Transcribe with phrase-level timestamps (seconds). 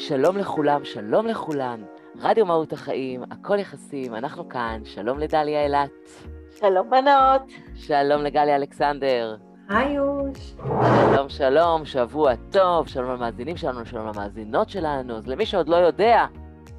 [0.00, 1.82] שלום לכולם, שלום לכולן.
[2.18, 4.80] רדיו מהות החיים, הכל יחסים, אנחנו כאן.
[4.84, 5.90] שלום לדליה אילת.
[6.60, 7.42] שלום בנות.
[7.74, 9.36] שלום לגליה אלכסנדר.
[9.68, 10.54] היי יוש.
[11.10, 15.16] שלום, שלום, שבוע טוב, שלום למאזינים שלנו, שלום למאזינות שלנו.
[15.16, 16.26] אז למי שעוד לא יודע,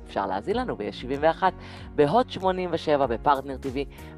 [0.07, 1.53] אפשר להאזין לנו ב 71,
[1.95, 3.77] בהוט 87, בפרטנר TV,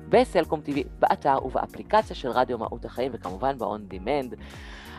[0.09, 4.35] בסלקום TV, באתר ובאפליקציה של רדיו מהות החיים, וכמובן ב-on demand.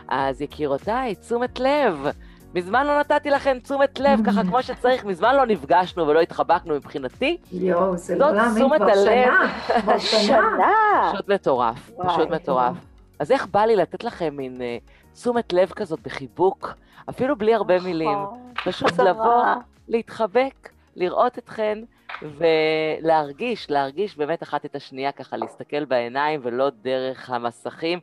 [0.07, 2.07] אז יקירותיי, תשומת לב.
[2.55, 7.37] מזמן לא נתתי לכם תשומת לב, ככה כמו שצריך, מזמן לא נפגשנו ולא התחבקנו מבחינתי.
[7.51, 9.97] יואו, זה לא להאמין, כבר שנה, כבר
[10.27, 11.11] שנה.
[11.13, 12.75] פשוט מטורף, פשוט מטורף.
[13.19, 16.73] אז איך בא לי לתת לכם מין uh, תשומת לב כזאת בחיבוק,
[17.09, 18.17] אפילו בלי הרבה נכון, מילים,
[18.65, 19.43] פשוט לבוא,
[19.87, 21.79] להתחבק, לראות אתכן
[22.21, 27.99] ולהרגיש, להרגיש באמת אחת את השנייה, ככה להסתכל בעיניים ולא דרך המסכים.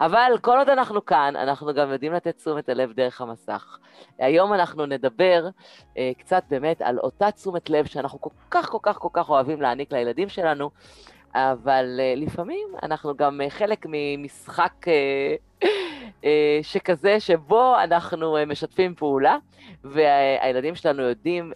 [0.00, 3.78] אבל כל עוד אנחנו כאן, אנחנו גם יודעים לתת תשומת הלב דרך המסך.
[4.18, 5.48] היום אנחנו נדבר
[5.98, 9.62] אה, קצת באמת על אותה תשומת לב שאנחנו כל כך כל כך כל כך אוהבים
[9.62, 10.70] להעניק לילדים שלנו,
[11.34, 15.64] אבל uh, לפעמים אנחנו גם uh, חלק ממשחק uh,
[16.22, 16.26] uh,
[16.62, 19.36] שכזה, שבו אנחנו uh, משתפים פעולה,
[19.84, 21.52] והילדים שלנו יודעים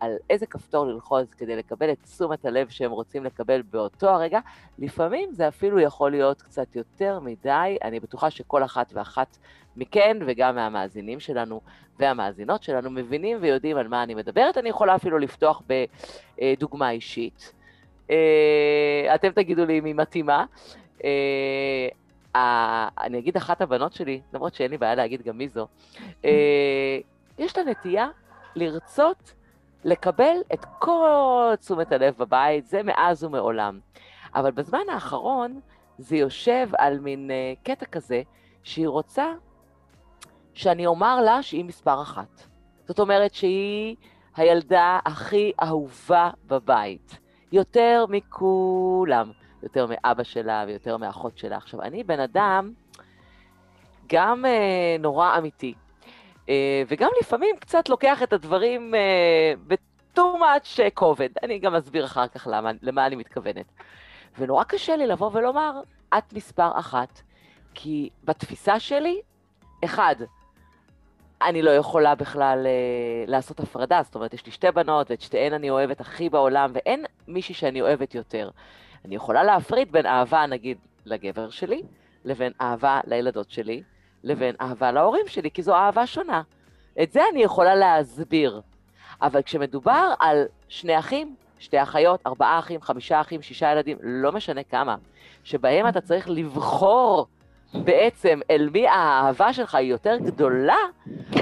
[0.00, 4.40] על איזה כפתור ללחוז כדי לקבל את תשומת הלב שהם רוצים לקבל באותו הרגע.
[4.78, 9.38] לפעמים זה אפילו יכול להיות קצת יותר מדי, אני בטוחה שכל אחת ואחת
[9.76, 11.60] מכן, וגם מהמאזינים שלנו
[11.98, 14.58] והמאזינות שלנו, מבינים ויודעים על מה אני מדברת.
[14.58, 15.62] אני יכולה אפילו לפתוח
[16.38, 17.52] בדוגמה אישית.
[18.08, 18.10] Uh,
[19.14, 20.44] אתם תגידו לי אם היא מתאימה.
[20.98, 21.04] Uh,
[23.00, 25.66] אני אגיד אחת הבנות שלי, למרות שאין לי בעיה להגיד גם מי זו,
[26.22, 26.26] uh,
[27.38, 28.08] יש לה נטייה
[28.56, 29.32] לרצות
[29.84, 33.80] לקבל את כל תשומת הלב בבית, זה מאז ומעולם.
[34.34, 35.60] אבל בזמן האחרון
[35.98, 38.22] זה יושב על מין uh, קטע כזה,
[38.62, 39.32] שהיא רוצה
[40.54, 42.42] שאני אומר לה שהיא מספר אחת.
[42.86, 43.96] זאת אומרת שהיא
[44.36, 47.18] הילדה הכי אהובה בבית.
[47.52, 49.30] יותר מכולם,
[49.62, 51.56] יותר מאבא שלה ויותר מאחות שלה.
[51.56, 52.72] עכשיו, אני בן אדם
[54.06, 55.74] גם אה, נורא אמיתי,
[56.88, 61.28] וגם לפעמים קצת לוקח את הדברים אה, ב-too much כובד.
[61.42, 63.66] אני גם אסביר אחר כך למה, למה אני מתכוונת.
[64.38, 65.80] ונורא קשה לי לבוא ולומר,
[66.18, 67.20] את מספר אחת,
[67.74, 69.20] כי בתפיסה שלי,
[69.84, 70.14] אחד,
[71.42, 75.52] אני לא יכולה בכלל אה, לעשות הפרדה, זאת אומרת, יש לי שתי בנות ואת שתיהן
[75.52, 78.50] אני אוהבת הכי בעולם, ואין מישהי שאני אוהבת יותר.
[79.04, 81.82] אני יכולה להפריד בין אהבה, נגיד, לגבר שלי,
[82.24, 83.82] לבין אהבה לילדות שלי,
[84.24, 86.42] לבין אהבה להורים שלי, כי זו אהבה שונה.
[87.02, 88.60] את זה אני יכולה להסביר.
[89.22, 94.62] אבל כשמדובר על שני אחים, שתי אחיות, ארבעה אחים, חמישה אחים, שישה ילדים, לא משנה
[94.62, 94.96] כמה,
[95.44, 97.26] שבהם אתה צריך לבחור
[97.74, 100.76] בעצם אל מי האהבה שלך היא יותר גדולה,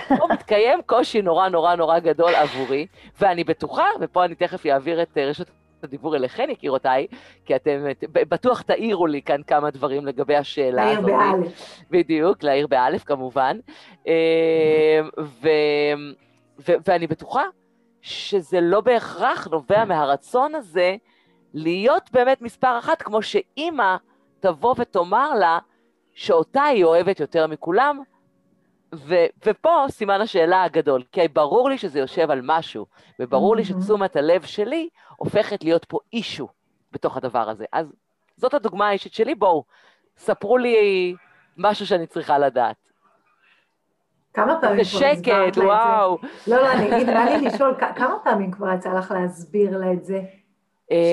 [0.08, 2.86] פה מתקיים קושי נורא נורא נורא גדול עבורי,
[3.20, 5.50] ואני בטוחה, ופה אני תכף אעביר את רשות
[5.86, 7.06] הדיבור אליכן, יקירותיי,
[7.44, 11.04] כי אתם בטוח תעירו לי כאן כמה דברים לגבי השאלה הזאת.
[11.04, 11.80] להעיר באלף.
[11.90, 13.58] בדיוק, להעיר באלף כמובן.
[15.18, 15.48] ו,
[16.58, 17.42] ו, ואני בטוחה
[18.00, 20.96] שזה לא בהכרח נובע מהרצון הזה
[21.54, 23.96] להיות באמת מספר אחת, כמו שאימא
[24.40, 25.58] תבוא ותאמר לה,
[26.12, 28.02] שאותה היא אוהבת יותר מכולם,
[28.94, 32.86] ו- ופה סימן השאלה הגדול, כי ברור לי שזה יושב על משהו,
[33.20, 33.56] וברור mm-hmm.
[33.56, 36.48] לי שתשומת הלב שלי הופכת להיות פה אישו
[36.92, 37.64] בתוך הדבר הזה.
[37.72, 37.92] אז
[38.36, 39.64] זאת הדוגמה האישית שלי, בואו,
[40.16, 41.14] ספרו לי
[41.56, 42.76] משהו שאני צריכה לדעת.
[44.34, 45.64] כמה פעמים כבר הסברת זה?
[45.64, 46.18] וואו.
[46.46, 50.04] לא, לא, אני אגיד, בא לי לשאול, כמה פעמים כבר יצא לך להסביר לה את
[50.04, 50.20] זה?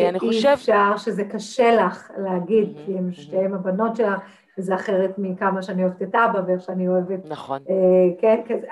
[0.10, 0.42] אני חושב...
[0.42, 4.20] שאי אפשר, שזה קשה לך להגיד, כי הם שתיהם הבנות שלך,
[4.58, 7.20] וזה אחרת מכמה שאני אוהבת את אבא ואיך שאני אוהבת...
[7.26, 7.62] נכון.
[7.70, 8.68] אה, כן, כזה...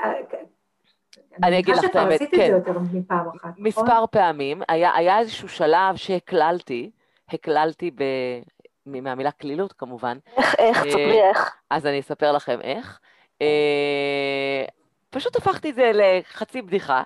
[1.44, 3.52] אני אגיד לך את האמת, עשית את זה יותר מפעם אחת, נכון?
[3.58, 4.62] מספר פעמים.
[4.70, 6.92] היה, איזשהו שלב שהקללתי,
[7.30, 7.92] הקללתי.
[8.86, 10.18] מהמילה קלילות כמובן.
[10.38, 11.56] איך, איך, ספרי איך.
[11.70, 13.00] אז אני אספר לכם איך.
[13.42, 14.66] אה,
[15.10, 17.04] פשוט הפכתי את זה לחצי בדיחה,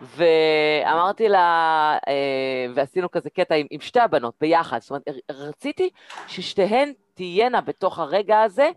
[0.00, 5.90] ואמרתי לה, אה, ועשינו כזה קטע עם, עם שתי הבנות ביחד, זאת אומרת, רציתי
[6.26, 8.70] ששתיהן תהיינה בתוך הרגע הזה,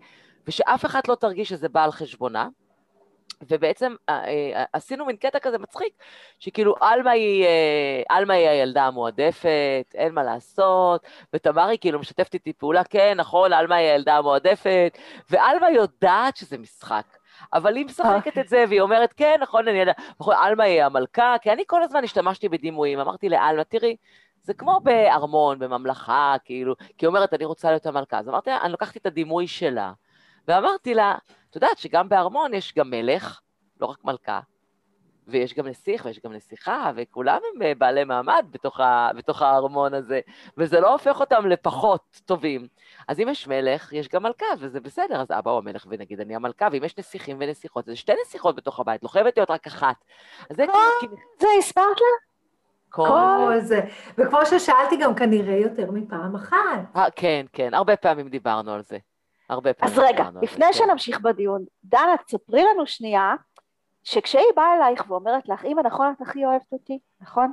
[0.47, 2.47] ושאף אחת לא תרגיש שזה בא על חשבונה.
[3.49, 3.95] ובעצם
[4.73, 5.93] עשינו מין קטע כזה מצחיק,
[6.39, 7.45] שכאילו עלמה היא,
[8.09, 13.75] עלמה היא הילדה המועדפת, אין מה לעשות, ותמרי כאילו משתפת איתי פעולה, כן, נכון, עלמה
[13.75, 14.97] היא הילדה המועדפת,
[15.29, 17.05] ועלמה יודעת שזה משחק.
[17.53, 21.35] אבל היא משחקת את זה, והיא אומרת, כן, נכון, אני יודעת, נכון, עלמה היא המלכה,
[21.41, 23.95] כי אני כל הזמן השתמשתי בדימויים, אמרתי לעלמה, תראי,
[24.43, 28.19] זה כמו בארמון, בממלכה, כאילו, כי היא אומרת, אני רוצה להיות המלכה.
[28.19, 29.93] אז אמרתי לה, אני לקחתי את הדימוי שלה,
[30.47, 31.15] ואמרתי לה,
[31.49, 33.41] את יודעת שגם בארמון יש גם מלך,
[33.81, 34.39] לא רק מלכה,
[35.27, 39.93] ויש גם נסיך ויש גם נסיכה, וכולם הם אה, בעלי מעמד בתוך, ה, בתוך הארמון
[39.93, 40.19] הזה,
[40.57, 42.67] וזה לא הופך אותם לפחות טובים.
[43.07, 46.35] אז אם יש מלך, יש גם מלכה, וזה בסדר, אז אבא הוא המלך ונגיד אני
[46.35, 49.95] המלכה, ואם יש נסיכים ונסיכות, אז שתי נסיכות בתוך הבית, לא חייבת להיות רק אחת.
[50.49, 50.65] אז זה
[50.99, 51.15] כאילו...
[51.39, 52.30] זה הסברת לה?
[52.91, 53.81] כל זה.
[54.17, 56.95] וכמו ששאלתי גם כנראה יותר מפעם אחת.
[56.95, 58.97] אה, כן, כן, הרבה פעמים דיברנו על זה.
[59.49, 60.73] הרבה פעמים אז רגע, דיברנו על זה, לפני כן.
[60.73, 63.33] שנמשיך בדיון, דנה, תספרי לנו שנייה,
[64.03, 67.51] שכשהיא באה אלייך ואומרת לך, אמא, נכון, את הכי אוהבת אותי, נכון?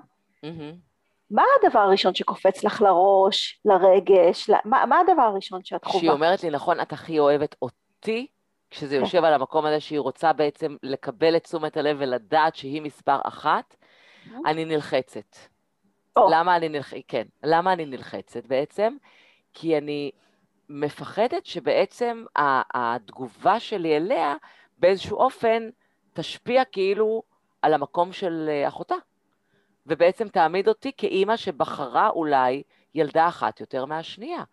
[1.30, 4.50] מה הדבר הראשון שקופץ לך לראש, לרגש?
[4.64, 6.00] מה, מה הדבר הראשון שאת חווה?
[6.00, 8.26] שהיא אומרת לי, נכון, את הכי אוהבת אותי,
[8.70, 9.00] כשזה כן.
[9.00, 13.74] יושב על המקום הזה שהיא רוצה בעצם לקבל את תשומת הלב ולדעת שהיא מספר אחת,
[14.46, 15.36] אני נלחצת.
[16.16, 16.96] למה אני נלחצת?
[17.08, 17.26] כן.
[17.42, 18.96] למה אני נלחצת בעצם?
[19.54, 20.10] כי אני
[20.68, 22.24] מפחדת שבעצם
[22.74, 24.34] התגובה שלי אליה
[24.78, 25.68] באיזשהו אופן
[26.12, 27.22] תשפיע כאילו
[27.62, 28.94] על המקום של אה, אחותה,
[29.86, 32.62] ובעצם תעמיד אותי כאימא שבחרה אולי
[32.94, 34.44] ילדה אחת יותר מהשנייה.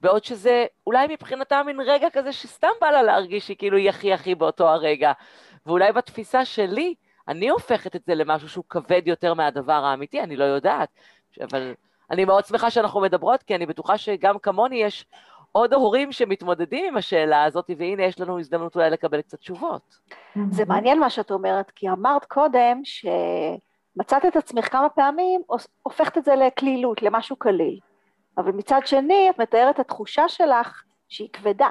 [0.00, 4.12] בעוד שזה אולי מבחינתה מין רגע כזה שסתם בא לה להרגיש שהיא כאילו היא הכי
[4.12, 5.12] הכי באותו הרגע.
[5.66, 6.94] ואולי בתפיסה שלי,
[7.28, 10.88] אני הופכת את זה למשהו שהוא כבד יותר מהדבר האמיתי, אני לא יודעת.
[11.42, 11.74] אבל
[12.10, 15.06] אני מאוד שמחה שאנחנו מדברות, כי אני בטוחה שגם כמוני יש
[15.52, 19.98] עוד הורים שמתמודדים עם השאלה הזאת, והנה יש לנו הזדמנות אולי לקבל קצת תשובות.
[20.50, 25.40] זה מעניין מה שאת אומרת, כי אמרת קודם שמצאת את עצמך כמה פעמים
[25.82, 27.78] הופכת את זה לקלילות, למשהו קליל.
[28.38, 31.68] אבל מצד שני, את מתארת את התחושה שלך שהיא כבדה.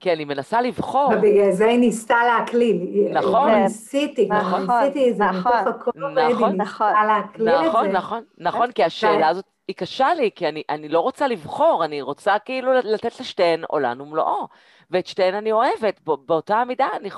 [0.00, 3.08] כי אני מנסה לבחור, ובגלל זה היא ניסתה להקליל.
[3.12, 3.50] נכון.
[3.54, 6.60] ניסיתי, נכון, ניסיתי את זה נכון, מתוך הכובד, נכון, היא נכון.
[6.60, 7.92] ניסתה להקליל את נכון, זה.
[7.92, 12.02] נכון, נכון, כי השאלה הזאת היא קשה לי, כי אני, אני לא רוצה לבחור, אני
[12.02, 14.48] רוצה כאילו לתת לשתיהן עולן ומלואו,
[14.90, 17.08] ואת שתיהן אני אוהבת, בא- באותה המידה, אני...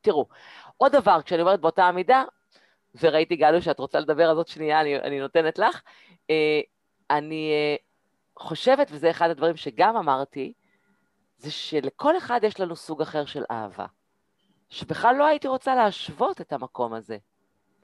[0.00, 0.26] תראו,
[0.76, 2.24] עוד דבר, כשאני אומרת באותה המידה,
[3.00, 5.82] וראיתי גלו שאת רוצה לדבר, אז עוד שנייה אני, אני נותנת לך,
[6.30, 6.60] אה,
[7.10, 7.76] אני אה,
[8.38, 10.52] חושבת, וזה אחד הדברים שגם אמרתי,
[11.42, 13.86] זה שלכל אחד יש לנו סוג אחר של אהבה,
[14.70, 17.18] שבכלל לא הייתי רוצה להשוות את המקום הזה.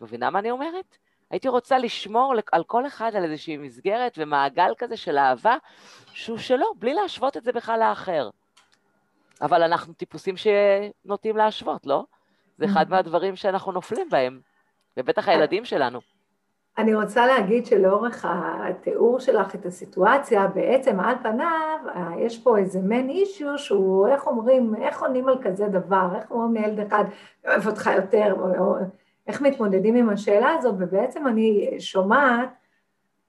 [0.00, 0.96] מבינה מה אני אומרת?
[1.31, 5.56] הייתי רוצה לשמור על כל אחד על איזושהי מסגרת ומעגל כזה של אהבה
[6.12, 8.31] שהוא שלו, בלי להשוות את זה בכלל לאחר.
[9.43, 12.04] אבל אנחנו טיפוסים שנוטים להשוות, לא?
[12.58, 12.90] זה אחד.
[12.90, 14.40] מהדברים שאנחנו נופלים בהם,
[14.96, 16.00] ובטח הילדים שלנו.
[16.78, 22.80] אני רוצה להגיד שלאורך התיאור שלך את הסיטואציה, בעצם על פניו, אה, יש פה איזה
[22.80, 27.04] מעין אישיו שהוא, איך אומרים, איך עונים על כזה דבר, איך אומרים לילד אחד,
[27.46, 28.75] אוהב אותך יותר, או,
[29.26, 32.48] איך מתמודדים עם השאלה הזאת, ובעצם אני שומעת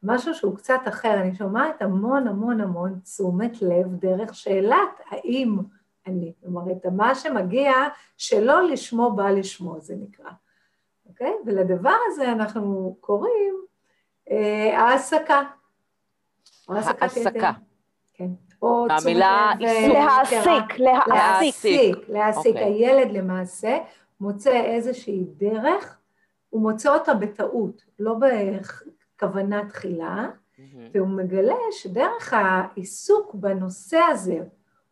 [0.03, 5.57] משהו שהוא קצת אחר, אני שומעת המון המון המון תשומת לב דרך שאלת האם
[6.07, 7.71] אני, כלומר, את מה שמגיע,
[8.17, 10.29] שלא לשמו בא לשמו, זה נקרא.
[11.09, 11.33] אוקיי?
[11.45, 13.55] ולדבר הזה אנחנו קוראים
[14.31, 15.41] אה, העסקה.
[16.69, 17.29] העסקה.
[17.29, 17.49] יתר.
[18.13, 18.27] כן.
[18.61, 19.21] או לב, עיסוק.
[19.67, 22.09] אה, להעסיק, להעסיק.
[22.09, 22.55] להעסיק.
[22.55, 22.63] אוקיי.
[22.63, 23.77] הילד למעשה
[24.19, 25.97] מוצא איזושהי דרך,
[26.49, 28.15] הוא מוצא אותה בטעות, לא
[29.15, 30.27] בכוונה תחילה,
[30.57, 30.87] מהמם.
[30.93, 34.39] והוא מגלה שדרך העיסוק בנושא הזה,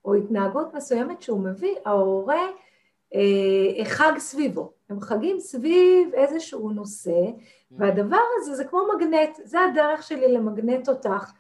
[0.06, 2.42] או התנהגות מסוימת שהוא מביא, ההורה
[3.84, 4.72] חג סביבו.
[4.90, 7.22] הם חגים סביב איזשהו נושא,
[7.72, 11.32] והדבר הזה זה כמו מגנט, זה הדרך שלי למגנט אותך.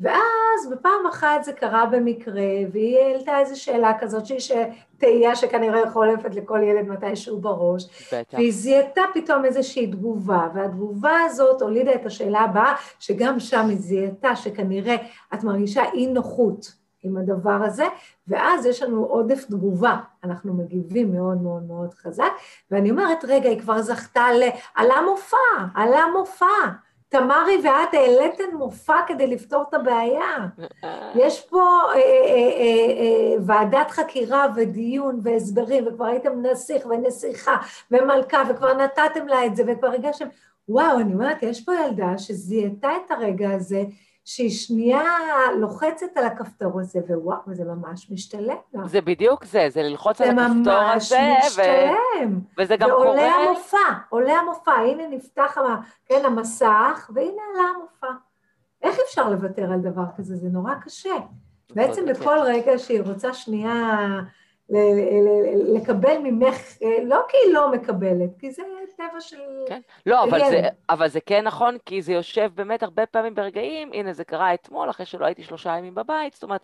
[0.00, 4.64] ואז בפעם אחת זה קרה במקרה, והיא העלתה איזו שאלה כזאת, שהיא
[4.98, 8.38] תהייה שכנראה חולפת לכל ילד מתישהו בראש, בטח.
[8.38, 14.36] והיא זיהתה פתאום איזושהי תגובה, והתגובה הזאת הולידה את השאלה הבאה, שגם שם היא זיהתה
[14.36, 14.96] שכנראה
[15.34, 17.84] את מרגישה אי נוחות עם הדבר הזה,
[18.28, 22.32] ואז יש לנו עודף תגובה, אנחנו מגיבים מאוד מאוד מאוד חזק,
[22.70, 24.42] ואני אומרת, רגע, היא כבר זכתה ל...
[24.74, 25.36] עלה מופע,
[25.74, 26.46] עלה מופע.
[27.12, 30.46] תמרי ואת העליתן מופע כדי לפתור את הבעיה.
[31.14, 37.56] יש פה אה, אה, אה, אה, ועדת חקירה ודיון והסברים, וכבר הייתם נסיך ונסיכה
[37.90, 40.26] ומלכה, וכבר נתתם לה את זה, וכבר הרגשתם,
[40.68, 43.84] וואו, אני אומרת, יש פה ילדה שזיהתה את הרגע הזה,
[44.24, 45.02] שהיא שנייה
[45.58, 48.86] לוחצת על הכפתור הזה, ווואו, זה ממש משתלם לה.
[48.88, 52.40] זה בדיוק זה, זה ללחוץ על זה הכפתור ממש הזה, ו- משתלם.
[52.58, 53.44] וזה גם ועולה קורה...
[53.48, 53.76] המופע,
[54.08, 55.76] עולה המופע, הנה נפתח ה-
[56.06, 58.06] כן, המסך, והנה עלה המופע.
[58.82, 60.36] איך אפשר לוותר על דבר כזה?
[60.36, 61.14] זה נורא קשה.
[61.74, 63.98] בעצם בכל רגע שהיא רוצה שנייה
[65.74, 68.62] לקבל ממך, אה, לא כי היא לא מקבלת, כי זה
[68.96, 69.36] טבע של...
[69.68, 69.80] כן.
[70.06, 70.38] לא, אבל.
[70.50, 74.54] זה, אבל זה כן נכון, כי זה יושב באמת הרבה פעמים ברגעים, הנה זה קרה
[74.54, 76.60] אתמול, אחרי שלא הייתי שלושה ימים בבית, זאת אומרת,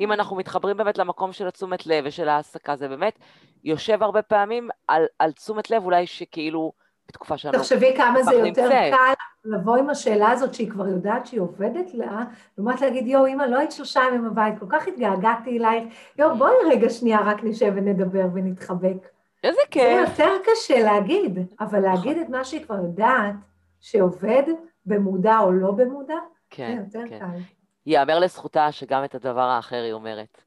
[0.00, 3.18] אם אנחנו מתחברים באמת למקום של התשומת לב ושל ההעסקה, זה באמת
[3.64, 6.72] יושב הרבה פעמים על, על תשומת לב אולי שכאילו
[7.10, 8.92] בתקופה שלנו תחשבי כמה זה יותר נמצאת.
[8.92, 9.12] קל
[9.44, 12.24] לבוא עם השאלה הזאת שהיא כבר יודעת שהיא עובדת לה,
[12.58, 15.84] לעומת להגיד, יואו, אמא, לא היית שלושה ימים בבית, כל כך התגעגעתי אלייך,
[16.18, 19.08] יואו, בואי רגע שנייה רק נשב ונדבר ונתחבק.
[19.44, 20.08] איזה זה כיף.
[20.08, 23.34] יותר קשה להגיד, אבל להגיד את מה שהיא כבר יודעת
[23.80, 24.42] שעובד,
[24.86, 27.18] במודע או לא במודע, זה כן, יותר כן.
[27.18, 27.38] קל.
[27.86, 30.42] ייאמר לזכותה שגם את הדבר האחר היא אומרת.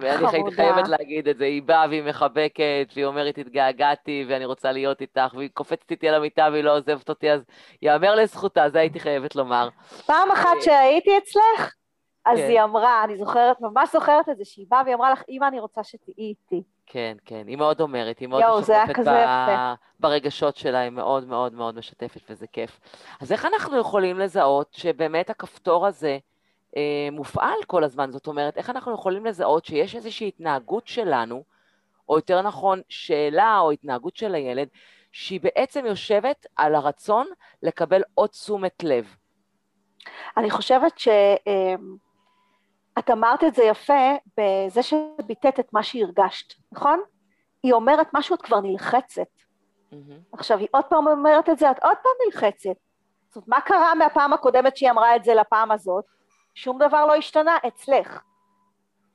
[0.00, 0.52] ואני.
[0.56, 5.34] חייבת להגיד את זה, היא באה והיא מחבקת, והיא אומרת, התגעגעתי ואני רוצה להיות איתך,
[5.34, 7.40] והיא קופצת איתי על המיטה והיא לא עוזבת אותי, אז
[7.82, 9.68] ייאמר לזכותה, זה הייתי חייבת לומר.
[10.06, 11.74] פעם אחת שהייתי אצלך,
[12.24, 12.48] אז כן.
[12.48, 15.60] היא אמרה, אני זוכרת, ממש זוכרת את זה, שהיא באה והיא אמרה לך, אמא, אני
[15.60, 16.62] רוצה שתהיי איתי.
[16.86, 19.74] כן, כן, היא מאוד אומרת, היא מאוד משתפת יפה.
[20.00, 22.80] ברגשות שלה, היא מאוד מאוד מאוד משתפת וזה כיף.
[23.20, 26.18] אז איך אנחנו יכולים לזהות שבאמת הכפתור הזה אה,
[27.12, 28.10] מופעל כל הזמן?
[28.10, 31.44] זאת אומרת, איך אנחנו יכולים לזהות שיש איזושהי התנהגות שלנו,
[32.08, 34.68] או יותר נכון, שאלה או התנהגות של הילד,
[35.12, 37.26] שהיא בעצם יושבת על הרצון
[37.62, 39.16] לקבל עוד תשומת לב.
[40.36, 41.50] אני חושבת שאת
[43.12, 47.00] אמרת את זה יפה בזה שביטאת את מה שהרגשת, נכון?
[47.62, 49.28] היא אומרת משהו, את כבר נלחצת.
[49.92, 50.18] מהמם.
[50.32, 52.76] עכשיו, היא עוד פעם אומרת את זה, את עוד פעם נלחצת.
[53.28, 56.04] זאת אומרת, מה קרה מהפעם הקודמת שהיא אמרה את זה לפעם הזאת?
[56.54, 58.22] שום דבר לא השתנה אצלך.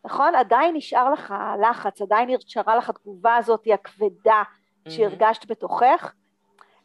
[0.05, 0.35] נכון?
[0.35, 4.43] עדיין נשאר לך לחץ, עדיין נשארה לך התגובה הזאת הכבדה
[4.89, 6.13] שהרגשת בתוכך,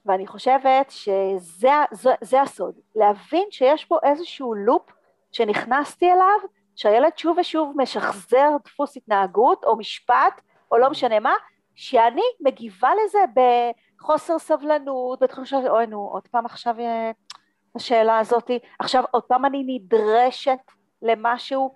[0.06, 4.90] ואני חושבת שזה זה, זה הסוד, להבין שיש פה איזשהו לופ
[5.32, 10.40] שנכנסתי אליו, שהילד שוב ושוב משחזר דפוס התנהגות או משפט,
[10.70, 11.34] או לא משנה מה,
[11.74, 17.10] שאני מגיבה לזה בחוסר סבלנות, בתחושה של אוי נו, עוד פעם עכשיו אה,
[17.76, 20.58] השאלה הזאת, עכשיו עוד פעם אני נדרשת
[21.02, 21.74] למשהו.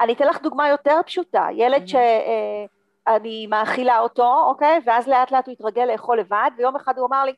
[0.00, 1.88] אני אתן לך דוגמה יותר פשוטה, ילד Mhm.
[1.88, 7.24] שאני מאכילה אותו, אוקיי, ואז לאט לאט הוא התרגל לאכול לבד, ויום אחד הוא אמר
[7.24, 7.32] לי,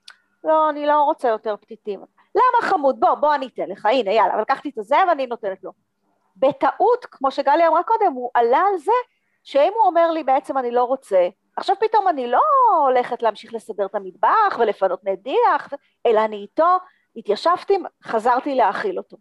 [0.44, 2.00] לא, אני לא רוצה יותר פתיתים.
[2.34, 3.00] למה חמוד?
[3.00, 5.70] בוא, בוא אני אתן לך, הנה, יאללה, אבל לקחתי את הזה ואני נותנת לו.
[6.36, 8.92] בטעות, כמו שגלי אמרה קודם, הוא עלה על זה
[9.44, 12.40] שאם הוא אומר לי בעצם אני לא רוצה, עכשיו פתאום אני לא
[12.86, 15.72] הולכת להמשיך לסדר את המטבח ולפנות נדיח,
[16.06, 16.76] אלא אני איתו,
[17.20, 19.16] התיישבתי, חזרתי להאכיל אותו.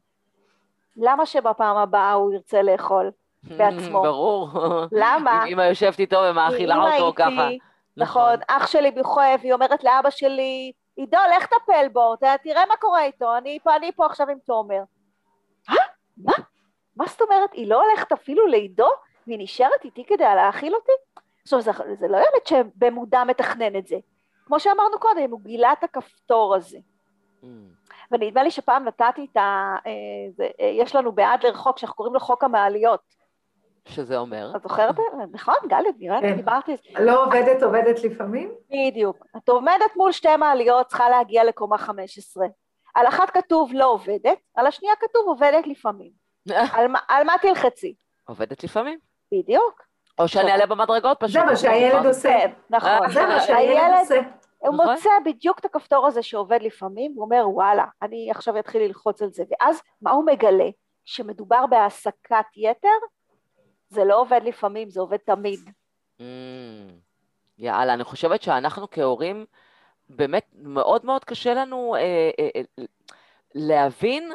[0.97, 3.11] למה שבפעם הבאה הוא ירצה לאכול
[3.57, 4.01] בעצמו?
[4.01, 4.49] ברור.
[4.91, 5.43] למה?
[5.45, 7.49] אם אמא יושבת איתו ומאכילה אותו איתי, ככה.
[7.97, 13.03] נכון, אח שלי בוכה, והיא אומרת לאבא שלי, עידו, לך טפל בו, תראה מה קורה
[13.03, 14.81] איתו, אני פה, אני פה עכשיו עם תומר.
[15.69, 15.75] אה?
[16.17, 16.33] מה?
[16.95, 17.53] מה זאת אומרת?
[17.53, 18.87] היא לא הולכת אפילו לעידו,
[19.27, 20.91] והיא נשארת איתי כדי להאכיל אותי?
[21.43, 23.97] עכשיו, זה, זה לא ילד שבמודע מתכנן את זה.
[24.45, 26.77] כמו שאמרנו קודם, הוא גילה את הכפתור הזה.
[27.43, 27.45] Mm.
[28.11, 29.75] ונדמה לי שפעם נתתי את ה...
[29.87, 29.91] אה,
[30.35, 32.99] זה, אה, יש לנו באדלר חוק שאנחנו קוראים לו חוק המעליות.
[33.87, 34.51] שזה אומר?
[34.55, 34.95] את זוכרת?
[35.31, 36.35] נכון, גלי, נראה לי כן.
[36.35, 36.75] דיברתי.
[36.99, 38.51] לא עובדת, עובדת לפעמים?
[38.71, 39.25] בדיוק.
[39.37, 42.47] את עומדת מול שתי מעליות, צריכה להגיע לקומה 15.
[42.95, 46.11] על אחת כתוב לא עובדת, על השנייה כתוב עובדת לפעמים.
[46.73, 47.95] על, מה- על מה תלחצי?
[48.27, 48.99] עובדת לפעמים.
[49.33, 49.81] בדיוק.
[50.19, 51.31] או שאני אעלה במדרגות פשוט.
[51.33, 52.29] זה מה שהילד עושה.
[52.29, 53.09] כן, נכון.
[53.13, 54.19] זה מה שהילד הילד, עושה.
[54.59, 54.95] הוא נכון.
[54.95, 59.29] מוצא בדיוק את הכפתור הזה שעובד לפעמים, הוא אומר, וואלה, אני עכשיו אתחיל ללחוץ על
[59.29, 59.43] זה.
[59.51, 60.69] ואז מה הוא מגלה?
[61.05, 62.87] שמדובר בהעסקת יתר,
[63.89, 65.59] זה לא עובד לפעמים, זה עובד תמיד.
[66.19, 66.23] Mm,
[67.57, 69.45] יאללה, אני חושבת שאנחנו כהורים,
[70.09, 72.83] באמת מאוד מאוד קשה לנו אה, אה, אה,
[73.55, 74.31] להבין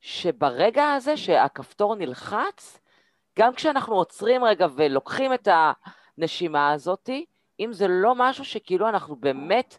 [0.00, 2.80] שברגע הזה שהכפתור נלחץ,
[3.38, 5.48] גם כשאנחנו עוצרים רגע ולוקחים את
[6.18, 7.24] הנשימה הזאתי,
[7.60, 9.78] אם זה לא משהו שכאילו אנחנו באמת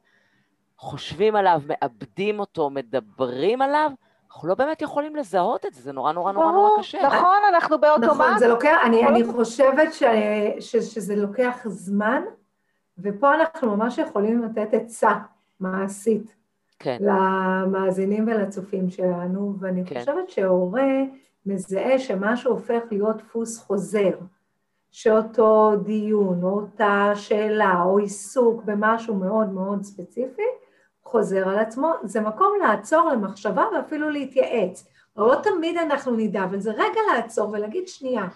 [0.77, 3.91] חושבים עליו, מאבדים אותו, מדברים עליו,
[4.27, 7.07] אנחנו לא באמת יכולים לזהות את זה, זה נורא נורא נורא נורא קשה.
[7.07, 8.09] נכון, אנחנו באוטומט.
[8.09, 9.23] נכון, זה לוקח, אני, כל אני.
[9.23, 10.03] חושבת ש,
[10.59, 12.21] ש, שזה לוקח זמן,
[12.97, 15.13] ופה אנחנו ממש יכולים לתת עצה
[15.59, 16.35] מעשית
[16.79, 19.99] כן, למאזינים ולצופים שלנו, ואני כן.
[19.99, 20.93] חושבת שהורה
[21.45, 24.11] מזהה שמשהו הופך להיות דפוס חוזר,
[24.97, 30.41] שאותו דיון, או אותה שאלה, או עיסוק במשהו מאוד מאוד ספציפי,
[31.03, 34.87] חוזר על עצמו, זה מקום לעצור למחשבה ואפילו להתייעץ.
[35.17, 38.27] לא תמיד אנחנו נדע, אבל זה רגע לעצור ולהגיד שנייה.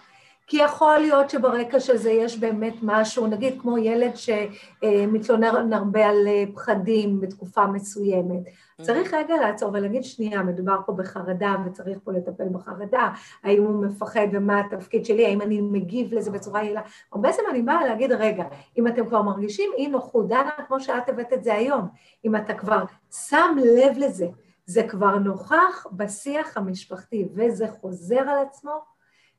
[0.50, 6.26] כי יכול להיות שברקע של זה יש באמת משהו, נגיד כמו ילד שמתלונן הרבה על
[6.26, 8.40] אה, פחדים בתקופה מסוימת.
[8.82, 13.08] צריך רגע לעצור ולהגיד, שנייה, מדובר פה בחרדה וצריך פה לטפל בחרדה,
[13.42, 16.82] האם הוא מפחד ומה התפקיד שלי, האם אני מגיב לזה בצורה יעילה.
[17.12, 18.44] הרבה זמן אני באה להגיד, רגע,
[18.78, 21.88] אם אתם כבר מרגישים אי נוחות, דנה, כמו שאת הבאת את זה היום,
[22.24, 22.84] אם אתה כבר
[23.28, 24.26] שם לב לזה,
[24.66, 28.90] זה כבר נוכח בשיח המשפחתי וזה חוזר על עצמו,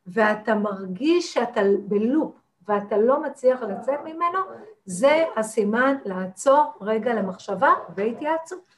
[0.07, 2.35] ואתה מרגיש שאתה בלופ,
[2.67, 4.39] ואתה לא מצליח לצאת ממנו,
[4.85, 8.75] זה הסימן לעצור רגע למחשבה והתייעצות.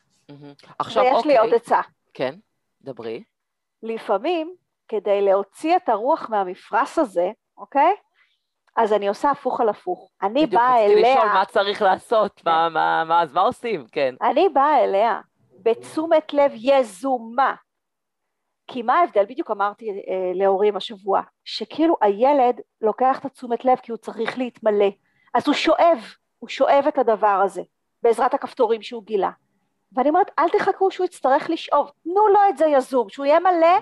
[0.79, 1.31] עכשיו, ויש אוקיי.
[1.31, 1.81] לי עוד עצה.
[2.13, 2.35] כן,
[2.81, 3.23] דברי.
[3.83, 4.55] לפעמים,
[4.87, 7.95] כדי להוציא את הרוח מהמפרש הזה, אוקיי?
[8.75, 10.09] אז אני עושה הפוך על הפוך.
[10.21, 10.87] אני באה אליה...
[10.87, 12.51] בדיוק, רציתי לשאול מה צריך לעשות, כן.
[12.51, 14.15] מה, מה, מה, אז מה עושים, כן.
[14.21, 15.21] אני באה אליה
[15.63, 17.55] בתשומת לב יזומה.
[18.67, 19.25] כי מה ההבדל?
[19.25, 24.89] בדיוק אמרתי אה, להורים השבוע, שכאילו הילד לוקח את התשומת לב כי הוא צריך להתמלא.
[25.33, 25.99] אז הוא שואב,
[26.39, 27.61] הוא שואב את הדבר הזה,
[28.03, 29.29] בעזרת הכפתורים שהוא גילה.
[29.93, 33.79] ואני אומרת, אל תחכו שהוא יצטרך לשאוב, תנו לו את זה יזום, שהוא יהיה מלא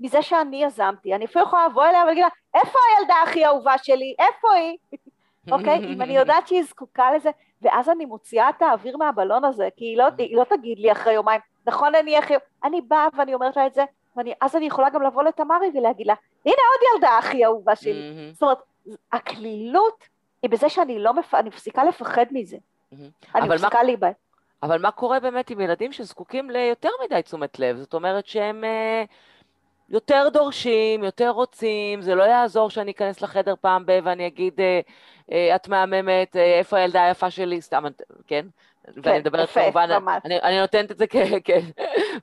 [0.00, 1.14] מזה שאני יזמתי.
[1.14, 4.14] אני אפילו יכולה לבוא אליה ולהגיד לה, איפה הילדה הכי אהובה שלי?
[4.18, 4.76] איפה היא?
[5.52, 5.78] אוקיי?
[5.92, 7.30] אם אני יודעת שהיא זקוקה לזה,
[7.62, 11.12] ואז אני מוציאה את האוויר מהבלון הזה, כי היא לא, היא לא תגיד לי אחרי
[11.12, 12.34] יומיים, נכון אני הכי...
[12.64, 13.84] אני באה ואני אומרת לה את זה,
[14.16, 16.14] ואז אני יכולה גם לבוא לתמרי ולהגיד לה,
[16.46, 18.30] הנה עוד ילדה הכי אהובה שלי.
[18.32, 18.58] זאת אומרת,
[19.12, 20.08] הקלילות
[20.42, 21.34] היא בזה שאני לא, מפ...
[21.34, 22.56] אני מפסיקה לפחד מזה.
[23.34, 23.82] אני מפסיקה מה...
[23.82, 24.12] להיבהל.
[24.62, 27.76] אבל מה קורה באמת עם ילדים שזקוקים ליותר מדי תשומת לב?
[27.76, 29.04] זאת אומרת שהם אה,
[29.88, 33.98] יותר דורשים, יותר רוצים, זה לא יעזור שאני אכנס לחדר פעם ב...
[34.04, 34.80] ואני אגיד, אה,
[35.32, 37.84] אה, את מהממת, אה, איפה הילדה היפה שלי, סתם,
[38.26, 38.46] כן?
[38.84, 39.88] כן, ואני מדברת כמובן,
[40.24, 41.16] אני, אני נותנת את זה כ...
[41.44, 41.60] כן,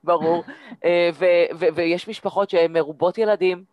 [0.04, 0.44] ברור.
[0.84, 3.64] אה, ו, ו, ויש משפחות שהן מרובות ילדים,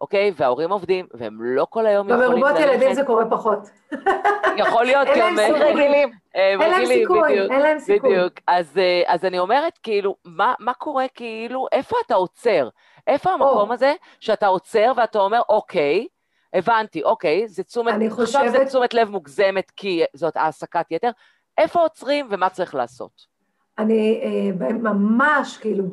[0.00, 0.32] אוקיי?
[0.36, 2.34] וההורים עובדים, והם לא כל היום יכולים ללכת.
[2.34, 3.58] במרובות ילדים זה קורה פחות.
[4.56, 5.38] יכול להיות כי הם...
[5.38, 6.12] אין להם רגילים.
[6.34, 8.10] אין להם סיכוי, אין להם סיכוי.
[8.10, 8.32] בדיוק.
[8.46, 12.68] אז, אז אני אומרת, כאילו, מה, מה קורה, כאילו, איפה אתה עוצר?
[13.06, 16.06] איפה המקום הזה שאתה עוצר ואתה אומר, אוקיי,
[16.54, 18.42] הבנתי, אוקיי, זה תשומת, חושבת...
[18.42, 21.10] עכשיו זה תשומת לב מוגזמת כי זאת העסקת יתר,
[21.58, 23.26] איפה עוצרים ומה צריך לעשות?
[23.78, 25.84] אני אה, ממש, כאילו,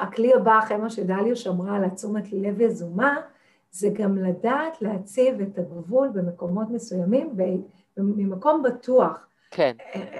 [0.00, 3.16] הכלי הבא אחרי מה שדליוש אמרה על התשומת לב יזומה,
[3.70, 7.36] זה גם לדעת להציב את הגבול במקומות מסוימים,
[7.96, 9.26] ממקום בטוח.
[9.50, 9.76] כן.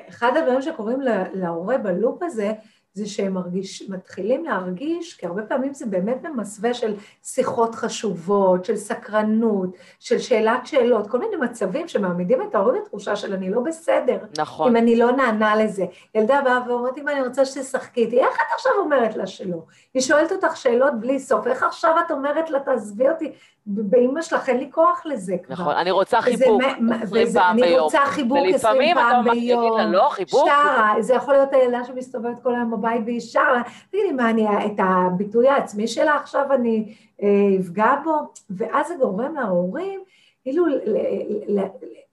[0.09, 1.01] אחד הדברים שקורים
[1.35, 2.53] להורה בלופ הזה,
[2.97, 8.77] זה שהם מרגיש, מתחילים להרגיש, כי הרבה פעמים זה באמת במסווה של שיחות חשובות, של
[8.77, 14.19] סקרנות, של שאלת שאלות, כל מיני מצבים שמעמידים את ההורים לתחושה של אני לא בסדר.
[14.39, 14.71] נכון.
[14.71, 15.85] אם אני לא נענה לזה.
[16.15, 19.59] ילדה באה ואומרת, אם אני רוצה שתשחקי איתי, איך את עכשיו אומרת לה שלא?
[19.95, 23.33] היא שואלת אותך שאלות בלי סוף, איך עכשיו את אומרת לה, תעזבי אותי?
[23.67, 25.55] באמא שלך אין לי כוח לזה כבר.
[25.55, 26.63] נכון, אני רוצה חיבוק
[27.03, 27.69] עשרים פעם ביום.
[27.69, 29.59] אני רוצה חיבוק עשרים פעם ביום.
[29.59, 30.47] ולפעמים אתה אומר, לא, חיבוק.
[30.47, 34.79] שרה, זה יכול להיות הילדה שמסתובבת כל היום בבית והיא שרה, תגידי, מה אני, את
[34.79, 37.29] הביטוי העצמי שלה עכשיו אני אה,
[37.61, 38.33] אפגע בו?
[38.51, 40.01] ואז זה גורם להורים,
[40.43, 40.65] כאילו,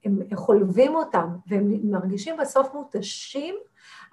[0.05, 3.55] הם חולבים אותם, והם מרגישים בסוף מותשים,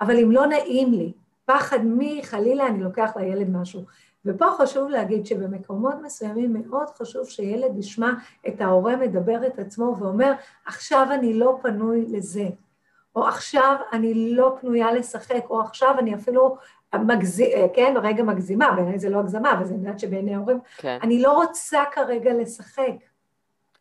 [0.00, 1.12] אבל אם לא נעים לי,
[1.44, 3.81] פחד מי, חלילה, אני לוקח לילד משהו.
[4.24, 8.11] ופה חשוב להגיד שבמקומות מסוימים מאוד חשוב שילד ישמע
[8.48, 10.33] את ההורה מדבר את עצמו ואומר,
[10.66, 12.48] עכשיו אני לא פנוי לזה,
[13.16, 16.56] או עכשיו אני לא פנויה לשחק, או עכשיו אני אפילו
[16.94, 20.98] מגזימה, כן, רגע מגזימה, בעיניי זה לא הגזמה, אבל זה יודעת שבעיני ההורים, כן.
[21.02, 22.92] אני לא רוצה כרגע לשחק.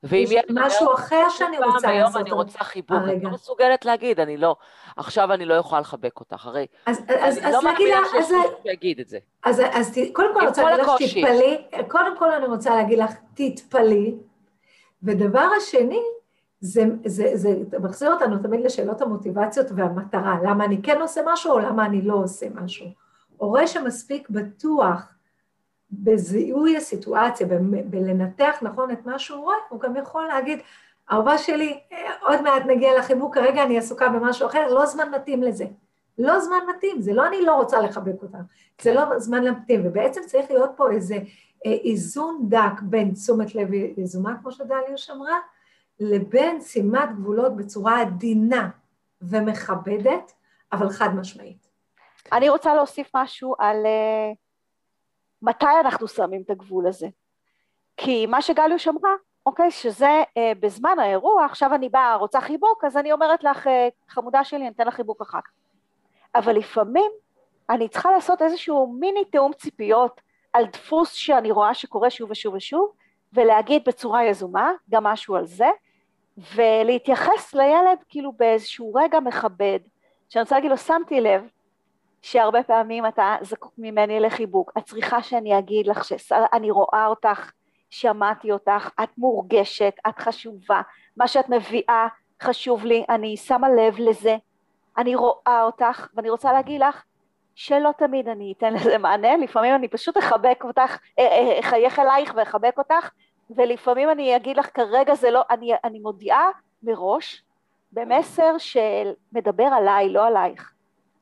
[0.04, 1.84] ואם יש משהו אחר שאני רוצה לעשות.
[1.86, 4.56] היום אני רוצה חיבוק, אני לא מסוגלת להגיד, אני לא,
[4.98, 9.00] עכשיו אני לא יכולה לחבק אותך, הרי אז, אני אז לא מאמינה שיש מישהו שיגיד
[9.00, 9.18] את זה.
[9.46, 11.58] אז, אז קודם כל אני רוצה להגיד לך, תתפלאי,
[11.88, 14.16] קודם כל אני רוצה להגיד לך, תתפלאי,
[15.04, 16.02] ודבר השני,
[16.62, 21.52] זה, זה, זה, זה מחזיר אותנו תמיד לשאלות המוטיבציות והמטרה, למה אני כן עושה משהו
[21.52, 22.86] או למה אני לא עושה משהו.
[23.38, 25.14] הורה שמספיק בטוח
[25.92, 27.48] בזיהוי הסיטואציה,
[27.86, 30.60] בלנתח נכון את מה שהוא רואה, הוא גם יכול להגיד,
[31.12, 31.80] אהובה שלי,
[32.22, 35.66] עוד מעט נגיע לחיבוק, כרגע אני עסוקה במשהו אחר, לא זמן מתאים לזה.
[36.18, 38.38] לא זמן מתאים, זה לא אני לא רוצה לחבק אותה,
[38.82, 41.16] זה לא זמן מתאים, ובעצם צריך להיות פה איזה
[41.66, 45.38] אה, איזון דק בין תשומת לב יזומה, כמו שדליוש אמרה,
[46.00, 48.70] לבין שימת גבולות בצורה עדינה
[49.22, 50.32] ומכבדת,
[50.72, 51.68] אבל חד משמעית.
[52.32, 54.36] אני רוצה להוסיף משהו על uh,
[55.42, 57.08] מתי אנחנו שמים את הגבול הזה.
[57.98, 59.12] כי מה שגליוש אמרה,
[59.46, 63.70] אוקיי, שזה uh, בזמן האירוע, עכשיו אני באה, רוצה חיבוק, אז אני אומרת לך, uh,
[64.10, 65.52] חמודה שלי, אני אתן לך חיבוק אחר כך.
[66.36, 67.12] אבל לפעמים
[67.70, 70.22] אני צריכה לעשות איזשהו מיני תיאום ציפיות
[70.54, 72.92] על דפוס שאני רואה שקורה שוב ושוב ושוב,
[73.34, 75.70] ולהגיד בצורה יזומה גם משהו על זה,
[76.56, 79.80] ולהתייחס לילד כאילו באיזשהו רגע מכבד,
[80.30, 81.50] שאני רוצה להגיד לו, שמתי לב
[82.22, 87.52] שהרבה פעמים אתה זקוק ממני לחיבוק, את צריכה שאני אגיד לך שאני רואה אותך,
[87.90, 90.82] שמעתי אותך, את מורגשת, את חשובה,
[91.18, 92.08] מה שאת מביאה
[92.42, 94.38] חשוב לי, אני שמה לב לזה,
[94.98, 97.04] אני רואה אותך, ואני רוצה להגיד לך
[97.56, 102.34] שלא תמיד אני אתן לזה מענה, לפעמים אני פשוט אחבק אותך, אה, אה, אחייך אלייך
[102.36, 103.10] ואחבק אותך,
[103.50, 106.50] ולפעמים אני אגיד לך, כרגע זה לא, אני, אני מודיעה
[106.84, 107.44] מראש
[107.92, 110.74] במסר של מדבר עליי, לא עלייך.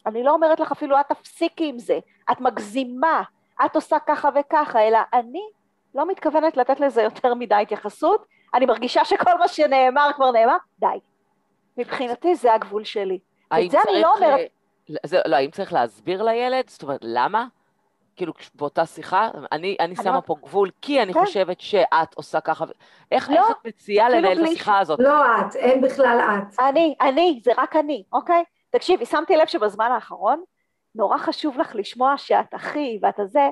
[0.07, 1.99] אני לא אומרת לך אפילו, את תפסיקי עם זה,
[2.31, 3.23] את מגזימה,
[3.65, 5.43] את עושה ככה וככה, אלא אני
[5.95, 10.87] לא מתכוונת לתת לזה יותר מדי התייחסות, אני מרגישה שכל מה שנאמר כבר נאמר, די.
[11.77, 13.19] מבחינתי זה הגבול שלי.
[13.53, 14.39] את זה אני לא אומרת...
[14.39, 16.69] אה, זה, לא, האם צריך להסביר לילד?
[16.69, 17.45] זאת אומרת, למה?
[18.15, 20.21] כאילו, באותה שיחה, אני, אני שמה לא...
[20.25, 21.25] פה גבול, כי אני כן.
[21.25, 22.65] חושבת שאת עושה ככה,
[23.11, 24.99] איך, לא, איך את מציעה לנהל את השיחה הזאת?
[24.99, 26.59] לא את, אין בכלל את.
[26.59, 28.43] אני, אני, זה רק אני, אוקיי?
[28.77, 30.43] תקשיבי, שמתי לב שבזמן האחרון,
[30.95, 33.49] נורא חשוב לך לשמוע שאת אחי ואת הזה,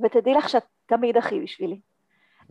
[0.00, 1.80] ותדעי לך שאת תמיד אחי בשבילי.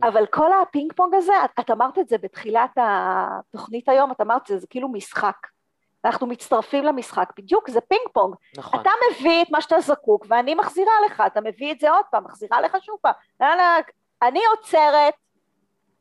[0.02, 4.46] אבל כל הפינג פונג הזה, את, את אמרת את זה בתחילת התוכנית היום, את אמרת
[4.46, 5.36] זה, זה כאילו משחק.
[6.04, 8.34] אנחנו מצטרפים למשחק, בדיוק, זה פינג פונג.
[8.56, 8.80] נכון.
[8.80, 12.24] אתה מביא את מה שאתה זקוק, ואני מחזירה לך, אתה מביא את זה עוד פעם,
[12.24, 13.14] מחזירה לך שוב פעם.
[14.22, 15.14] אני עוצרת,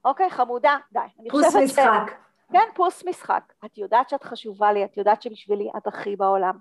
[0.05, 1.29] אוקיי, חמודה, די.
[1.29, 2.26] פוס משחק.
[2.51, 3.53] כן, פוס משחק.
[3.65, 6.57] את יודעת שאת חשובה לי, את יודעת שבשבילי את הכי בעולם,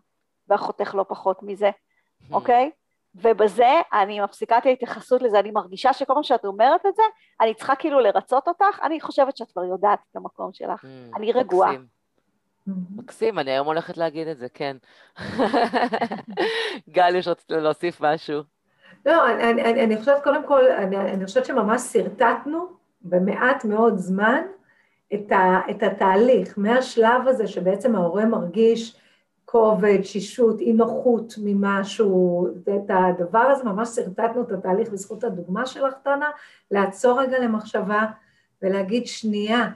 [0.49, 1.71] ואחותך לא פחות מזה,
[2.33, 2.71] אוקיי?
[3.15, 7.03] ובזה אני מפסיקה את ההתייחסות לזה, אני מרגישה שכל פעם שאת אומרת את זה,
[7.41, 11.33] אני צריכה כאילו לרצות אותך, אני חושבת שאת כבר יודעת את המקום שלך, mm, אני
[11.33, 11.73] רגועה.
[12.97, 14.77] מקסים, אני היום הולכת להגיד את זה, כן.
[16.97, 18.41] גל, יש רצית להוסיף משהו?
[19.07, 22.67] לא, אני, אני, אני חושבת, קודם כל, אני, אני חושבת שממש שרטטנו
[23.01, 24.43] במעט מאוד זמן
[25.15, 28.97] את, ה, את התהליך, מהשלב הזה שבעצם ההורה מרגיש
[29.45, 35.95] כובד, שישות, אי נוחות ממשהו, את הדבר הזה, ממש שרטטנו את התהליך בזכות הדוגמה שלך,
[36.03, 36.31] טנה,
[36.71, 38.07] לעצור רגע למחשבה
[38.63, 39.69] ולהגיד, שנייה,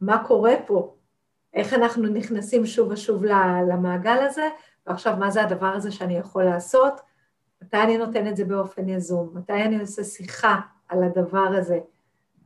[0.00, 0.94] מה קורה פה?
[1.54, 3.24] איך אנחנו נכנסים שוב ושוב
[3.68, 4.48] למעגל הזה,
[4.86, 7.00] ועכשיו מה זה הדבר הזה שאני יכול לעשות,
[7.62, 11.78] מתי אני נותן את זה באופן יזום, מתי אני עושה שיחה על הדבר הזה,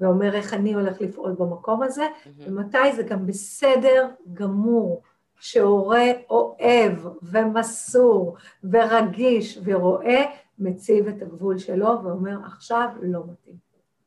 [0.00, 2.28] ואומר איך אני הולך לפעול במקום הזה, mm-hmm.
[2.38, 5.02] ומתי זה גם בסדר גמור
[5.40, 8.36] שהורה אוהב ומסור
[8.72, 10.24] ורגיש ורואה,
[10.58, 13.56] מציב את הגבול שלו ואומר, עכשיו לא מתאים.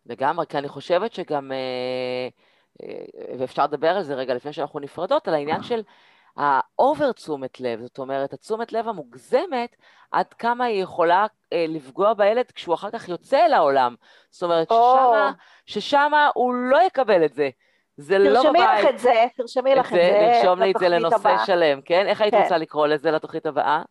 [0.06, 1.52] לגמרי, כי אני חושבת שגם...
[1.52, 2.28] אה...
[2.84, 5.82] אה, ואפשר לדבר על זה רגע לפני שאנחנו נפרדות, על העניין של
[6.38, 9.76] ה over תשומת לב, זאת אומרת, התשומת לב המוגזמת,
[10.12, 13.96] עד כמה היא יכולה אה, לפגוע בילד כשהוא אחר כך יוצא אל העולם.
[14.30, 14.74] זאת אומרת, oh.
[14.74, 15.32] ששמה,
[15.66, 17.50] ששמה הוא לא יקבל את זה.
[17.98, 18.62] זה לא בבית.
[18.62, 21.46] תרשמי לך את זה, תרשמי לך את זה, לרשום לי את זה לנושא הבא.
[21.46, 22.08] שלם, כן?
[22.08, 22.42] איך היית כן.
[22.42, 23.82] רוצה לקרוא לזה לתוכנית הבאה?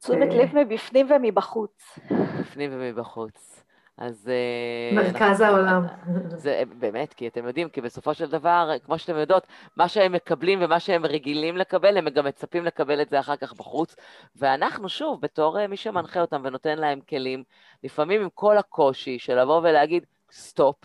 [0.00, 1.98] תשומת לב מבפנים ומבחוץ.
[2.10, 3.64] מבפנים ומבחוץ.
[3.98, 4.30] אז...
[4.30, 5.86] אה, מרכז העולם.
[6.44, 10.58] זה באמת, כי אתם יודעים, כי בסופו של דבר, כמו שאתם יודעות, מה שהם מקבלים
[10.62, 13.96] ומה שהם רגילים לקבל, הם גם מצפים לקבל את זה אחר כך בחוץ.
[14.36, 17.44] ואנחנו, שוב, בתור אה, מי שמנחה אותם ונותן להם כלים,
[17.84, 20.76] לפעמים עם כל הקושי של לבוא ולהגיד, סטופ,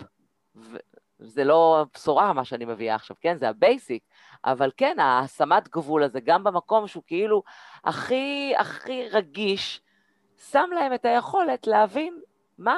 [1.19, 3.37] זה לא בשורה מה שאני מביאה עכשיו, כן?
[3.37, 4.03] זה ה basic.
[4.45, 7.43] אבל כן, ההשמת גבול הזה, גם במקום שהוא כאילו
[7.83, 9.81] הכי הכי רגיש,
[10.51, 12.19] שם להם את היכולת להבין
[12.57, 12.75] מה,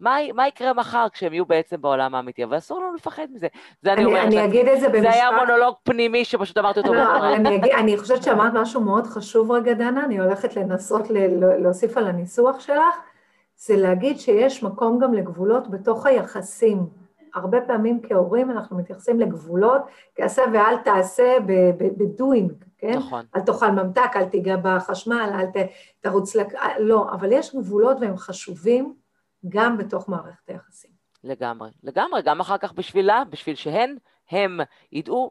[0.00, 3.46] מה, מה יקרה מחר כשהם יהיו בעצם בעולם האמיתי, אבל אסור לנו לפחד מזה.
[3.82, 5.02] זה אני, אני אומרת, אני אגיד את זה במשפט.
[5.02, 6.94] זה היה מונולוג פנימי שפשוט אמרתי אותו.
[6.94, 11.16] לא, אני, אגיד, אני חושבת שאמרת משהו מאוד חשוב רגע, דנה, אני הולכת לנסות ל,
[11.62, 12.94] להוסיף על הניסוח שלך,
[13.56, 16.86] זה להגיד שיש מקום גם לגבולות בתוך היחסים.
[17.34, 19.82] הרבה פעמים כהורים אנחנו מתייחסים לגבולות,
[20.14, 21.36] תעשה ואל תעשה
[21.78, 22.52] בדוינג,
[22.92, 22.98] כן?
[22.98, 23.24] נכון.
[23.36, 25.70] אל תאכל ממתק, אל תיגע בחשמל, אל ת,
[26.00, 26.52] תרוץ, לק...
[26.78, 28.94] לא, אבל יש גבולות והם חשובים
[29.48, 30.90] גם בתוך מערכת היחסים.
[31.24, 33.96] לגמרי, לגמרי, גם אחר כך בשבילה, בשביל שהן,
[34.30, 34.60] הם
[34.92, 35.30] ידעו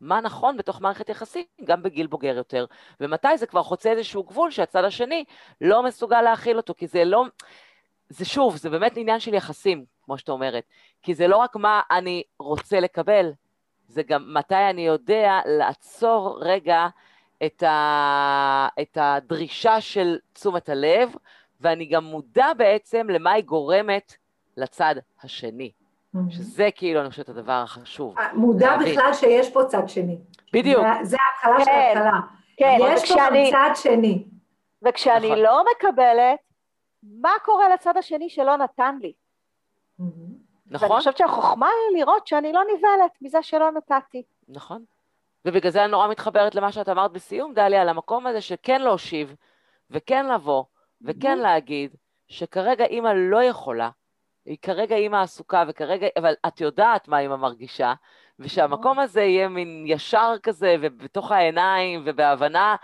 [0.00, 2.66] מה נכון בתוך מערכת יחסים, גם בגיל בוגר יותר,
[3.00, 5.24] ומתי זה כבר חוצה איזשהו גבול שהצד השני
[5.60, 7.24] לא מסוגל להכיל אותו, כי זה לא,
[8.08, 10.64] זה שוב, זה באמת עניין של יחסים, כמו שאת אומרת,
[11.02, 13.32] כי זה לא רק מה אני רוצה לקבל,
[13.92, 16.86] זה גם מתי אני יודע לעצור רגע
[17.46, 21.14] את, ה, את הדרישה של תשומת הלב,
[21.60, 24.16] ואני גם מודע בעצם למה היא גורמת
[24.56, 25.70] לצד השני.
[25.70, 26.18] Mm-hmm.
[26.30, 28.18] שזה כאילו, אני חושבת, הדבר החשוב.
[28.18, 28.92] אה, מודע להבין.
[28.92, 30.18] בכלל שיש פה צד שני.
[30.52, 30.86] בדיוק.
[31.02, 32.20] זה, ההתחלה כן, של ההתחלה.
[32.56, 34.24] כן, יש פה גם צד שני.
[34.82, 35.38] וכשאני נכון.
[35.38, 36.38] לא מקבלת,
[37.02, 39.12] מה קורה לצד השני שלא נתן לי?
[40.00, 40.31] Mm-hmm.
[40.72, 40.90] נכון.
[40.90, 44.22] ואני חושבת שהחוכמה היא לראות שאני לא נבהלת מזה שלא נתתי.
[44.48, 44.84] נכון.
[45.44, 48.80] ובגלל זה אני נורא מתחברת למה שאת אמרת בסיום, דליה, על המקום הזה של כן
[48.80, 49.34] להושיב,
[49.90, 50.64] וכן לבוא,
[51.02, 51.42] וכן mm-hmm.
[51.42, 51.96] להגיד,
[52.28, 53.90] שכרגע אימא לא יכולה,
[54.44, 57.94] היא כרגע אימא עסוקה, וכרגע, אבל את יודעת מה אימא מרגישה,
[58.38, 62.76] ושהמקום הזה יהיה מין ישר כזה, ובתוך העיניים, ובהבנה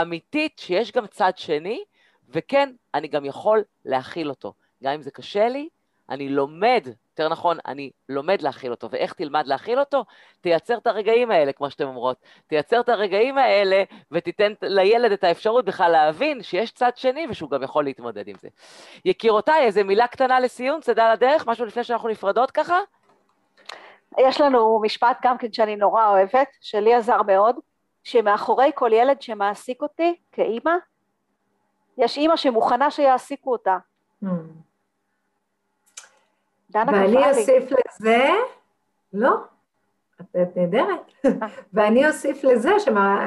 [0.00, 1.84] אמיתית שיש גם צד שני,
[2.28, 4.52] וכן, אני גם יכול להכיל אותו.
[4.82, 5.68] גם אם זה קשה לי,
[6.10, 8.90] אני לומד, יותר נכון, אני לומד להכיל אותו.
[8.90, 10.04] ואיך תלמד להכיל אותו?
[10.40, 12.16] תייצר את הרגעים האלה, כמו שאתן אומרות.
[12.46, 17.62] תייצר את הרגעים האלה ותיתן לילד את האפשרות בכלל להבין שיש צד שני ושהוא גם
[17.62, 18.48] יכול להתמודד עם זה.
[19.04, 22.78] יקירותיי, איזה מילה קטנה לסיום, צדה לדרך, משהו לפני שאנחנו נפרדות ככה?
[24.18, 27.56] יש לנו משפט גם כן שאני נורא אוהבת, שלי עזר מאוד,
[28.04, 30.72] שמאחורי כל ילד שמעסיק אותי כאימא,
[31.98, 33.76] יש אימא שמוכנה שיעסיקו אותה.
[34.24, 34.28] Hmm.
[36.70, 38.28] דנה ואני אוסיף לזה,
[39.12, 39.36] לא,
[40.20, 41.12] את נהדרת,
[41.74, 43.26] ואני אוסיף לזה שמה,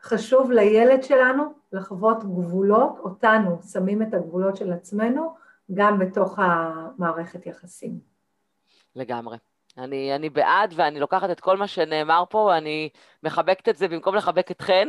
[0.00, 5.34] שחשוב לילד שלנו לחוות גבולות, אותנו שמים את הגבולות של עצמנו
[5.74, 7.98] גם בתוך המערכת יחסים.
[8.96, 9.36] לגמרי.
[9.78, 12.88] אני, אני בעד, ואני לוקחת את כל מה שנאמר פה, ואני
[13.22, 14.88] מחבקת את זה במקום לחבק אתכן,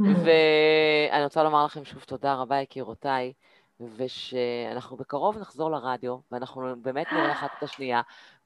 [0.00, 3.32] ואני רוצה לומר לכם שוב תודה רבה, יקירותיי.
[3.80, 8.02] ושאנחנו בקרוב נחזור לרדיו, ואנחנו באמת נראה אחת את השנייה,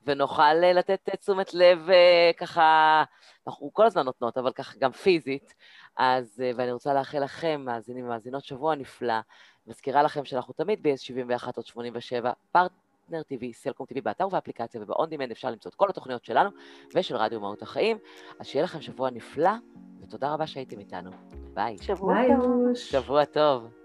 [0.06, 3.04] ונוכל אה, לתת תשומת לב אה, ככה,
[3.46, 5.54] אנחנו כל הזמן נותנות, אבל ככה גם פיזית.
[5.96, 9.18] אז, אה, ואני רוצה לאחל לכם, מאזינים ומאזינות, שבוע נפלא.
[9.66, 15.32] מזכירה לכם שאנחנו תמיד ב-71 עוד 87, פרטנר TV, סלקום TV, באתר ובאפליקציה וב-on demand
[15.32, 16.50] אפשר למצוא את כל התוכניות שלנו
[16.94, 17.98] ושל רדיו מהות החיים.
[18.40, 19.52] אז שיהיה לכם שבוע נפלא,
[20.00, 21.10] ותודה רבה שהייתם איתנו.
[21.54, 21.78] ביי.
[21.78, 22.74] שבוע טוב.
[22.74, 23.77] שבוע טוב.